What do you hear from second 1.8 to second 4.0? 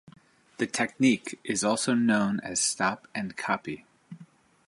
known as stop-and-copy.